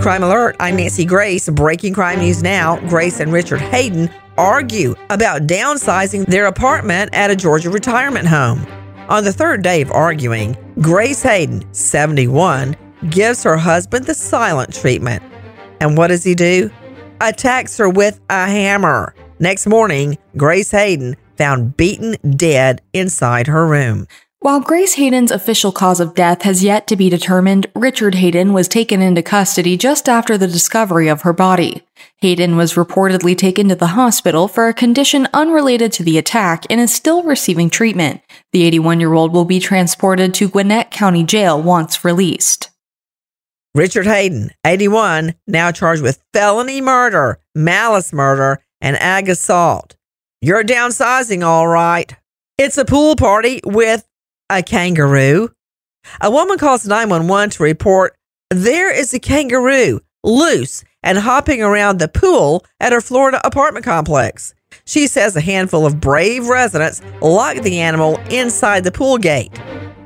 Crime 0.00 0.22
Alert, 0.22 0.56
I'm 0.60 0.76
Nancy 0.76 1.04
Grace. 1.04 1.48
Breaking 1.48 1.92
crime 1.92 2.20
news 2.20 2.42
now. 2.42 2.76
Grace 2.88 3.18
and 3.18 3.32
Richard 3.32 3.60
Hayden 3.60 4.08
argue 4.38 4.94
about 5.10 5.42
downsizing 5.42 6.26
their 6.26 6.46
apartment 6.46 7.10
at 7.12 7.30
a 7.30 7.36
Georgia 7.36 7.70
retirement 7.70 8.28
home. 8.28 8.64
On 9.08 9.24
the 9.24 9.32
third 9.32 9.62
day 9.62 9.82
of 9.82 9.90
arguing, 9.90 10.56
Grace 10.80 11.22
Hayden, 11.22 11.64
71, 11.74 12.76
gives 13.10 13.42
her 13.42 13.56
husband 13.56 14.06
the 14.06 14.14
silent 14.14 14.72
treatment. 14.72 15.22
And 15.80 15.96
what 15.96 16.08
does 16.08 16.22
he 16.22 16.34
do? 16.34 16.70
Attacks 17.20 17.76
her 17.78 17.88
with 17.88 18.20
a 18.30 18.46
hammer. 18.46 19.14
Next 19.40 19.66
morning, 19.66 20.18
Grace 20.36 20.70
Hayden 20.70 21.16
found 21.36 21.76
beaten 21.76 22.16
dead 22.36 22.80
inside 22.92 23.46
her 23.48 23.66
room. 23.66 24.06
While 24.40 24.60
Grace 24.60 24.94
Hayden's 24.94 25.30
official 25.30 25.72
cause 25.72 25.98
of 25.98 26.14
death 26.14 26.42
has 26.42 26.62
yet 26.62 26.86
to 26.88 26.96
be 26.96 27.08
determined, 27.08 27.66
Richard 27.74 28.14
Hayden 28.16 28.52
was 28.52 28.68
taken 28.68 29.00
into 29.00 29.22
custody 29.22 29.78
just 29.78 30.08
after 30.08 30.36
the 30.36 30.46
discovery 30.46 31.08
of 31.08 31.22
her 31.22 31.32
body. 31.32 31.82
Hayden 32.18 32.56
was 32.56 32.74
reportedly 32.74 33.36
taken 33.36 33.68
to 33.70 33.74
the 33.74 33.88
hospital 33.88 34.46
for 34.46 34.68
a 34.68 34.74
condition 34.74 35.26
unrelated 35.32 35.90
to 35.94 36.02
the 36.02 36.18
attack 36.18 36.64
and 36.68 36.80
is 36.80 36.94
still 36.94 37.22
receiving 37.22 37.70
treatment. 37.70 38.20
The 38.52 38.64
81 38.64 39.00
year 39.00 39.14
old 39.14 39.32
will 39.32 39.46
be 39.46 39.58
transported 39.58 40.34
to 40.34 40.50
Gwinnett 40.50 40.90
County 40.90 41.24
Jail 41.24 41.60
once 41.60 42.04
released. 42.04 42.70
Richard 43.74 44.06
Hayden, 44.06 44.50
81, 44.64 45.34
now 45.46 45.72
charged 45.72 46.02
with 46.02 46.22
felony 46.32 46.80
murder, 46.82 47.40
malice 47.54 48.12
murder, 48.12 48.62
and 48.82 48.96
ag 48.98 49.30
assault. 49.30 49.96
You're 50.42 50.62
downsizing, 50.62 51.44
all 51.44 51.66
right. 51.66 52.14
It's 52.58 52.78
a 52.78 52.84
pool 52.84 53.16
party 53.16 53.60
with 53.64 54.06
a 54.50 54.62
kangaroo. 54.62 55.50
A 56.20 56.30
woman 56.30 56.58
calls 56.58 56.86
911 56.86 57.50
to 57.50 57.62
report 57.62 58.14
there 58.50 58.94
is 58.94 59.12
a 59.12 59.18
kangaroo 59.18 60.00
loose 60.22 60.84
and 61.02 61.18
hopping 61.18 61.62
around 61.62 61.98
the 61.98 62.08
pool 62.08 62.64
at 62.80 62.92
her 62.92 63.00
Florida 63.00 63.40
apartment 63.44 63.84
complex. 63.84 64.54
She 64.84 65.08
says 65.08 65.34
a 65.34 65.40
handful 65.40 65.84
of 65.84 66.00
brave 66.00 66.46
residents 66.46 67.02
locked 67.20 67.62
the 67.62 67.80
animal 67.80 68.18
inside 68.30 68.84
the 68.84 68.92
pool 68.92 69.18
gate. 69.18 69.56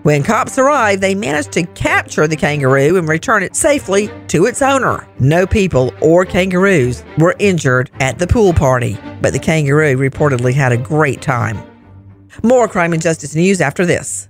When 0.05 0.23
cops 0.23 0.57
arrive, 0.57 1.03
they 1.03 1.15
manage 1.15 1.49
to 1.49 1.65
capture 1.65 2.27
the 2.27 2.37
kangaroo 2.37 2.97
and 2.97 3.06
return 3.06 3.43
it 3.43 3.55
safely 3.55 4.11
to 4.29 4.47
its 4.47 4.62
owner. 4.62 5.06
No 5.19 5.47
people 5.47 5.93
or 6.00 6.25
kangaroos 6.25 7.05
were 7.19 7.37
injured 7.39 7.91
at 8.00 8.19
the 8.19 8.27
pool 8.27 8.55
party, 8.55 8.97
but 9.21 9.34
the 9.34 9.39
kangaroo 9.39 9.99
reportedly 9.99 10.55
had 10.55 10.73
a 10.73 10.79
great 10.79 11.21
time. 11.21 11.62
More 12.43 12.69
crime 12.69 12.95
and 12.95 13.03
justice 13.03 13.34
news 13.34 13.61
after 13.61 13.84
this. 13.84 14.30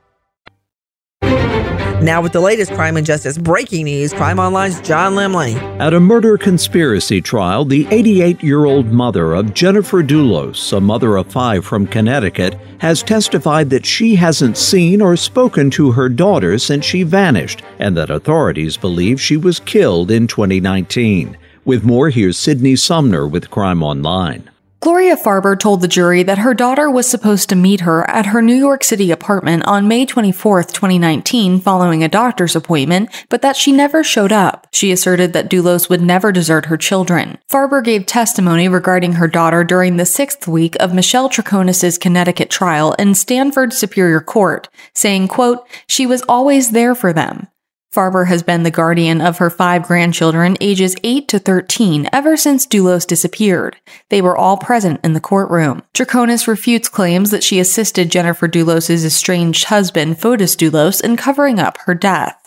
Now, 2.01 2.19
with 2.19 2.31
the 2.31 2.41
latest 2.41 2.71
crime 2.73 2.97
and 2.97 3.05
justice 3.05 3.37
breaking 3.37 3.85
news, 3.85 4.11
Crime 4.11 4.39
Online's 4.39 4.81
John 4.81 5.13
Lemley. 5.13 5.55
At 5.79 5.93
a 5.93 5.99
murder 5.99 6.35
conspiracy 6.35 7.21
trial, 7.21 7.63
the 7.63 7.87
88 7.91 8.41
year 8.41 8.65
old 8.65 8.87
mother 8.87 9.35
of 9.35 9.53
Jennifer 9.53 10.01
Dulos, 10.01 10.75
a 10.75 10.81
mother 10.81 11.17
of 11.17 11.31
five 11.31 11.63
from 11.63 11.85
Connecticut, 11.85 12.57
has 12.79 13.03
testified 13.03 13.69
that 13.69 13.85
she 13.85 14.15
hasn't 14.15 14.57
seen 14.57 14.99
or 14.99 15.15
spoken 15.15 15.69
to 15.71 15.91
her 15.91 16.09
daughter 16.09 16.57
since 16.57 16.85
she 16.85 17.03
vanished, 17.03 17.61
and 17.77 17.95
that 17.95 18.09
authorities 18.09 18.77
believe 18.77 19.21
she 19.21 19.37
was 19.37 19.59
killed 19.59 20.09
in 20.09 20.25
2019. 20.25 21.37
With 21.65 21.83
more, 21.83 22.09
here's 22.09 22.35
Sydney 22.35 22.77
Sumner 22.77 23.27
with 23.27 23.51
Crime 23.51 23.83
Online. 23.83 24.50
Gloria 24.81 25.15
Farber 25.15 25.57
told 25.57 25.79
the 25.79 25.87
jury 25.87 26.23
that 26.23 26.39
her 26.39 26.55
daughter 26.55 26.89
was 26.89 27.07
supposed 27.07 27.49
to 27.49 27.55
meet 27.55 27.81
her 27.81 28.09
at 28.09 28.25
her 28.25 28.41
New 28.41 28.55
York 28.55 28.83
City 28.83 29.11
apartment 29.11 29.63
on 29.67 29.87
May 29.87 30.07
24, 30.07 30.63
2019, 30.63 31.59
following 31.59 32.03
a 32.03 32.09
doctor's 32.09 32.55
appointment, 32.55 33.07
but 33.29 33.43
that 33.43 33.55
she 33.55 33.71
never 33.71 34.03
showed 34.03 34.31
up. 34.31 34.65
She 34.71 34.91
asserted 34.91 35.33
that 35.33 35.51
Dulos 35.51 35.87
would 35.87 36.01
never 36.01 36.31
desert 36.31 36.65
her 36.65 36.77
children. 36.77 37.37
Farber 37.47 37.83
gave 37.83 38.07
testimony 38.07 38.67
regarding 38.67 39.13
her 39.13 39.27
daughter 39.27 39.63
during 39.63 39.97
the 39.97 40.05
sixth 40.05 40.47
week 40.47 40.75
of 40.79 40.95
Michelle 40.95 41.29
Troconis' 41.29 41.99
Connecticut 41.99 42.49
trial 42.49 42.93
in 42.93 43.13
Stamford 43.13 43.73
Superior 43.73 44.19
Court, 44.19 44.67
saying, 44.95 45.27
quote, 45.27 45.63
she 45.85 46.07
was 46.07 46.23
always 46.27 46.71
there 46.71 46.95
for 46.95 47.13
them. 47.13 47.45
Farber 47.93 48.27
has 48.27 48.41
been 48.41 48.63
the 48.63 48.71
guardian 48.71 49.19
of 49.19 49.39
her 49.39 49.49
five 49.49 49.83
grandchildren, 49.83 50.55
ages 50.61 50.95
8 51.03 51.27
to 51.27 51.39
13, 51.39 52.07
ever 52.13 52.37
since 52.37 52.65
Dulos 52.65 53.05
disappeared. 53.05 53.75
They 54.07 54.21
were 54.21 54.37
all 54.37 54.55
present 54.55 55.01
in 55.03 55.11
the 55.11 55.19
courtroom. 55.19 55.83
Troconis 55.93 56.47
refutes 56.47 56.87
claims 56.87 57.31
that 57.31 57.43
she 57.43 57.59
assisted 57.59 58.09
Jennifer 58.09 58.47
Dulos' 58.47 59.03
estranged 59.03 59.65
husband, 59.65 60.21
Fotis 60.21 60.55
Dulos, 60.55 61.03
in 61.03 61.17
covering 61.17 61.59
up 61.59 61.77
her 61.79 61.93
death. 61.93 62.37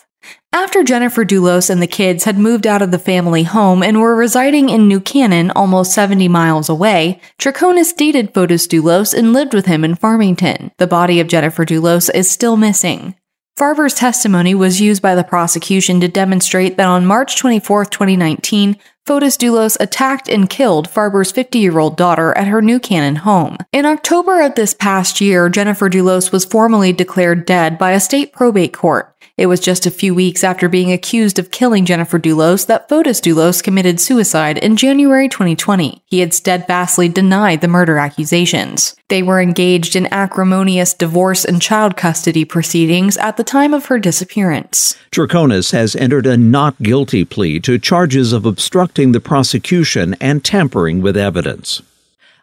After 0.51 0.83
Jennifer 0.83 1.23
Dulos 1.23 1.69
and 1.69 1.79
the 1.79 1.85
kids 1.85 2.23
had 2.23 2.39
moved 2.39 2.65
out 2.65 2.81
of 2.81 2.89
the 2.89 2.97
family 2.97 3.43
home 3.43 3.83
and 3.83 3.99
were 3.99 4.15
residing 4.15 4.69
in 4.69 4.87
New 4.87 4.99
Canaan, 4.99 5.51
almost 5.51 5.93
70 5.93 6.27
miles 6.27 6.69
away, 6.69 7.21
Troconis 7.37 7.95
dated 7.95 8.33
Fotis 8.33 8.67
Dulos 8.67 9.13
and 9.13 9.31
lived 9.31 9.53
with 9.53 9.67
him 9.67 9.83
in 9.83 9.93
Farmington. 9.93 10.71
The 10.79 10.87
body 10.87 11.19
of 11.19 11.27
Jennifer 11.27 11.65
Dulos 11.65 12.09
is 12.15 12.31
still 12.31 12.57
missing. 12.57 13.13
Farber's 13.57 13.93
testimony 13.93 14.53
was 14.53 14.81
used 14.81 15.01
by 15.01 15.15
the 15.15 15.23
prosecution 15.23 16.01
to 16.01 16.09
demonstrate 16.09 16.75
that 16.75 16.87
on 16.87 17.05
March 17.05 17.37
24, 17.37 17.85
2019, 17.85 18.75
Fotis 19.07 19.37
Dulos 19.37 19.77
attacked 19.79 20.27
and 20.27 20.49
killed 20.49 20.89
Farber's 20.89 21.31
50 21.31 21.59
year 21.59 21.79
old 21.79 21.95
daughter 21.95 22.37
at 22.37 22.47
her 22.47 22.61
New 22.61 22.81
Canaan 22.81 23.17
home. 23.17 23.55
In 23.71 23.85
October 23.85 24.41
of 24.41 24.55
this 24.55 24.73
past 24.73 25.21
year, 25.21 25.47
Jennifer 25.47 25.89
Dulos 25.89 26.33
was 26.33 26.43
formally 26.43 26.91
declared 26.91 27.45
dead 27.45 27.77
by 27.77 27.91
a 27.91 27.99
state 28.01 28.33
probate 28.33 28.73
court. 28.73 29.15
It 29.37 29.45
was 29.45 29.59
just 29.59 29.85
a 29.85 29.91
few 29.91 30.13
weeks 30.13 30.43
after 30.43 30.67
being 30.67 30.91
accused 30.91 31.39
of 31.39 31.51
killing 31.51 31.85
Jennifer 31.85 32.19
Dulos 32.19 32.67
that 32.67 32.89
Fotis 32.89 33.21
Dulos 33.21 33.63
committed 33.63 34.01
suicide 34.01 34.57
in 34.57 34.75
January 34.75 35.29
2020. 35.29 36.01
He 36.05 36.19
had 36.19 36.33
steadfastly 36.33 37.07
denied 37.07 37.61
the 37.61 37.67
murder 37.69 37.97
accusations. 37.97 38.95
They 39.07 39.21
were 39.21 39.39
engaged 39.39 39.95
in 39.95 40.11
acrimonious 40.11 40.95
divorce 40.95 41.45
and 41.45 41.61
child 41.61 41.95
custody 41.95 42.43
proceedings 42.43 43.17
at 43.17 43.37
the 43.37 43.43
time 43.43 43.71
of 43.71 43.85
her 43.85 43.99
disappearance. 43.99 44.97
Troconis 45.11 45.73
has 45.73 45.95
entered 45.95 46.25
a 46.25 46.35
not 46.35 46.81
guilty 46.81 47.23
plea 47.23 47.59
to 47.59 47.77
charges 47.77 48.33
of 48.33 48.47
obstructing 48.47 49.11
the 49.11 49.19
prosecution 49.19 50.15
and 50.19 50.43
tampering 50.43 51.03
with 51.03 51.15
evidence. 51.15 51.83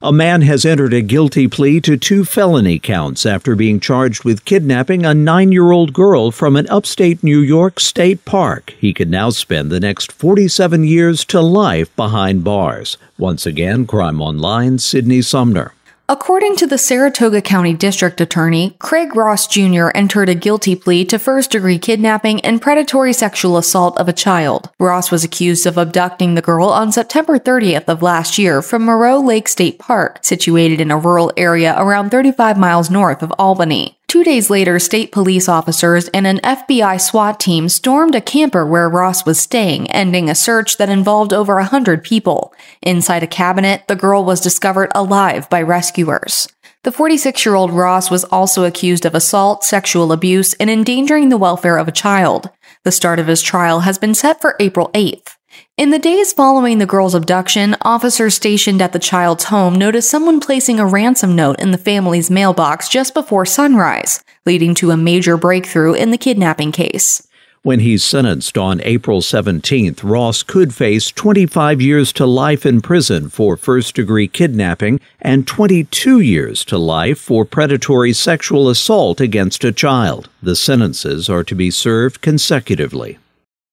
A 0.01 0.13
man 0.13 0.43
has 0.43 0.65
entered 0.65 0.93
a 0.95 1.03
guilty 1.03 1.49
plea 1.49 1.81
to 1.81 1.97
two 1.97 2.25
felony 2.25 2.79
counts 2.79 3.27
after 3.27 3.57
being 3.57 3.81
charged 3.81 4.23
with 4.23 4.45
kidnapping 4.45 5.05
a 5.05 5.15
nine 5.15 5.51
year 5.51 5.73
old 5.73 5.93
girl 5.93 6.31
from 6.31 6.55
an 6.55 6.69
upstate 6.71 7.25
New 7.25 7.41
York 7.41 7.81
state 7.81 8.25
park. 8.25 8.73
He 8.79 8.95
could 8.95 9.11
now 9.11 9.31
spend 9.31 9.73
the 9.73 9.81
next 9.81 10.13
47 10.13 10.85
years 10.85 11.25
to 11.25 11.41
life 11.41 11.95
behind 11.97 12.45
bars. 12.45 12.99
Once 13.19 13.47
again, 13.47 13.85
Crime 13.85 14.21
Online, 14.21 14.79
Sydney 14.79 15.23
Sumner. 15.23 15.73
According 16.09 16.57
to 16.57 16.67
the 16.67 16.79
Saratoga 16.79 17.41
County 17.41 17.75
District 17.75 18.21
Attorney, 18.21 18.77
Craig 18.81 19.15
Ross 19.15 19.47
Jr. 19.47 19.89
entered 19.95 20.29
a 20.29 20.35
guilty 20.35 20.75
plea 20.75 21.05
to 21.05 21.19
first 21.19 21.53
degree 21.53 21.79
kidnapping 21.79 22.41
and 22.41 22.61
predatory 22.61 23.13
sexual 23.13 23.57
assault 23.57 23.97
of 23.99 24.09
a 24.09 24.13
child. 24.13 24.69
Ross 24.81 25.13
was 25.13 25.23
accused 25.23 25.65
of 25.65 25.79
abducting 25.79 26.35
the 26.35 26.43
girl 26.43 26.69
on 26.69 26.91
September 26.91 27.39
30th 27.39 27.85
of 27.85 28.03
last 28.03 28.37
year 28.37 28.63
from 28.63 28.85
Moreau 28.85 29.21
Lake 29.21 29.47
State 29.47 29.79
Park, 29.79 30.19
situated 30.23 30.81
in 30.81 30.91
a 30.91 30.99
rural 30.99 31.33
area 31.37 31.75
around 31.79 32.11
35 32.11 32.59
miles 32.59 32.91
north 32.91 33.23
of 33.23 33.33
Albany. 33.39 33.97
Two 34.13 34.25
days 34.25 34.51
later, 34.51 34.79
state 34.79 35.11
police 35.11 35.49
officers 35.49 36.09
and 36.09 36.27
an 36.27 36.39
FBI 36.41 37.01
SWAT 37.01 37.41
team 37.41 37.71
stormed 37.71 38.15
a 38.15 38.21
camper 38.21 38.67
where 38.67 38.87
Ross 38.87 39.25
was 39.25 39.41
staying, 39.41 39.91
ending 39.91 40.29
a 40.29 40.35
search 40.35 40.77
that 40.77 40.91
involved 40.91 41.33
over 41.33 41.57
a 41.57 41.65
hundred 41.65 42.05
people. 42.05 42.52
Inside 42.83 43.23
a 43.23 43.29
cabinet, 43.29 43.87
the 43.87 43.95
girl 43.95 44.25
was 44.25 44.41
discovered 44.41 44.91
alive 44.95 45.49
by 45.49 45.63
rescuers. 45.63 46.49
The 46.83 46.91
46 46.91 47.47
year 47.47 47.55
old 47.55 47.71
Ross 47.71 48.11
was 48.11 48.25
also 48.25 48.65
accused 48.65 49.05
of 49.05 49.15
assault, 49.15 49.63
sexual 49.63 50.11
abuse, 50.11 50.55
and 50.55 50.69
endangering 50.69 51.29
the 51.29 51.37
welfare 51.37 51.79
of 51.79 51.87
a 51.87 51.93
child. 51.93 52.51
The 52.85 52.91
start 52.91 53.21
of 53.21 53.29
his 53.29 53.41
trial 53.41 53.81
has 53.81 53.99
been 53.99 54.15
set 54.15 54.41
for 54.41 54.57
April 54.59 54.91
8th. 54.95 55.37
In 55.77 55.91
the 55.91 55.99
days 55.99 56.33
following 56.33 56.79
the 56.79 56.87
girl's 56.87 57.15
abduction, 57.15 57.77
officers 57.83 58.35
stationed 58.35 58.83
at 58.83 58.93
the 58.93 58.99
child's 58.99 59.45
home 59.45 59.75
noticed 59.75 60.11
someone 60.11 60.41
placing 60.41 60.81
a 60.81 60.87
ransom 60.87 61.37
note 61.37 61.61
in 61.61 61.71
the 61.71 61.79
family's 61.79 62.31
mailbox 62.31 62.89
just 62.89 63.15
before 63.15 63.47
sunrise, 63.47 64.25
leading 64.45 64.75
to 64.75 64.91
a 64.91 64.97
major 64.97 65.37
breakthrough 65.37 65.93
in 65.93 66.11
the 66.11 66.19
kidnapping 66.19 66.73
case. 66.73 67.29
When 67.65 67.79
he's 67.79 68.03
sentenced 68.03 68.59
on 68.59 68.81
April 68.81 69.21
17th, 69.21 70.01
Ross 70.03 70.43
could 70.43 70.75
face 70.75 71.13
25 71.13 71.81
years 71.81 72.13
to 72.15 72.27
life 72.27 72.67
in 72.67 72.81
prison 72.81 73.29
for 73.29 73.57
first 73.57 73.95
degree 73.95 74.27
kidnapping 74.27 74.99
and 75.21 75.47
22 75.47 76.19
years 76.19 76.65
to 76.65 76.77
life 76.77 77.21
for 77.21 77.45
predatory 77.45 78.15
sexual 78.15 78.69
assault 78.69 79.21
against 79.21 79.63
a 79.63 79.71
child. 79.71 80.29
The 80.43 80.57
sentences 80.57 81.31
are 81.31 81.45
to 81.45 81.55
be 81.55 81.71
served 81.71 82.21
consecutively. 82.21 83.19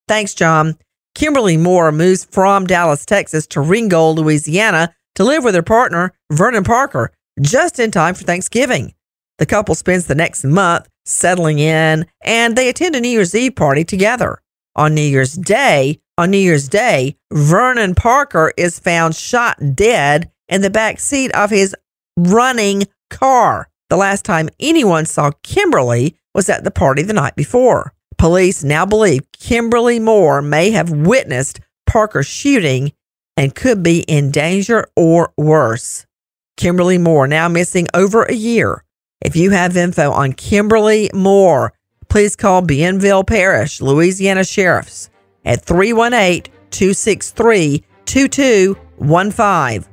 Thanks, 0.08 0.36
John. 0.36 0.78
Kimberly 1.16 1.58
Moore 1.58 1.92
moves 1.92 2.26
from 2.26 2.68
Dallas, 2.68 3.08
Texas 3.08 3.48
to 3.48 3.60
Ringgold, 3.60 4.20
Louisiana 4.20 4.94
to 5.16 5.24
live 5.24 5.44
with 5.44 5.56
her 5.56 5.64
partner, 5.64 6.14
Vernon 6.32 6.64
Parker, 6.64 7.12
just 7.42 7.80
in 7.80 7.90
time 7.90 8.14
for 8.14 8.24
Thanksgiving. 8.24 8.94
The 9.40 9.48
couple 9.48 9.74
spends 9.74 10.06
the 10.06 10.14
next 10.14 10.44
month 10.44 10.88
settling 11.10 11.60
in 11.60 12.06
and 12.22 12.56
they 12.56 12.70
attend 12.70 12.96
a 12.96 13.02
New 13.02 13.10
Year's 13.10 13.36
Eve 13.36 13.56
party 13.56 13.84
together. 13.84 14.42
On 14.76 14.94
New 14.94 15.02
Year's 15.02 15.34
Day, 15.34 16.00
on 16.18 16.32
New 16.32 16.38
Year's 16.38 16.70
Day, 16.70 17.18
Vernon 17.32 17.96
Parker 17.96 18.54
is 18.56 18.80
found 18.80 19.16
shot 19.16 19.58
dead 19.76 20.32
in 20.48 20.62
the 20.62 20.70
back 20.70 21.00
seat 21.00 21.32
of 21.36 21.50
his 21.50 21.76
running 22.18 22.84
car. 23.10 23.70
The 23.90 23.98
last 23.98 24.24
time 24.26 24.50
anyone 24.60 25.06
saw 25.06 25.32
Kimberly 25.44 26.16
was 26.36 26.50
at 26.50 26.64
the 26.64 26.72
party 26.72 27.04
the 27.04 27.14
night 27.14 27.36
before. 27.36 27.94
Police 28.18 28.64
now 28.64 28.86
believe 28.86 29.32
Kimberly 29.32 30.00
Moore 30.00 30.42
may 30.42 30.72
have 30.72 30.92
witnessed 30.92 31.62
Parker 31.88 32.22
shooting 32.22 32.92
and 33.36 33.56
could 33.56 33.82
be 33.82 34.02
in 34.02 34.32
danger 34.32 34.88
or 34.96 35.34
worse. 35.38 36.06
Kimberly 36.58 36.98
Moore 36.98 37.28
now 37.28 37.48
missing 37.48 37.88
over 37.94 38.24
a 38.24 38.34
year. 38.34 38.84
If 39.22 39.36
you 39.36 39.52
have 39.52 39.76
info 39.76 40.12
on 40.12 40.32
Kimberly 40.32 41.10
Moore, 41.14 41.74
please 42.08 42.38
call 42.38 42.62
Bienville 42.62 43.28
Parish, 43.28 43.82
Louisiana 43.82 44.46
Sheriffs 44.46 45.10
at 45.44 45.66
318 45.66 46.52
263 46.72 47.84
2215. 48.06 49.86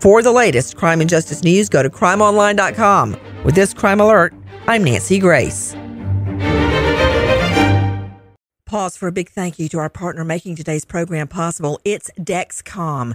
For 0.00 0.20
the 0.22 0.32
latest 0.32 0.76
crime 0.76 1.00
and 1.00 1.08
justice 1.08 1.44
news, 1.44 1.68
go 1.68 1.82
to 1.82 1.88
crimeonline.com. 1.88 3.16
With 3.44 3.54
this 3.54 3.72
crime 3.72 4.00
alert, 4.00 4.34
I'm 4.66 4.82
Nancy 4.82 5.20
Grace. 5.20 5.76
Pause 8.66 8.96
for 8.96 9.06
a 9.06 9.12
big 9.12 9.28
thank 9.30 9.60
you 9.60 9.68
to 9.68 9.78
our 9.78 9.88
partner 9.88 10.24
making 10.24 10.56
today's 10.56 10.84
program 10.84 11.28
possible. 11.28 11.78
It's 11.84 12.10
Dexcom. 12.18 13.14